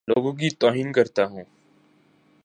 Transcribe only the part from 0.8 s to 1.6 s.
کرتا ہوں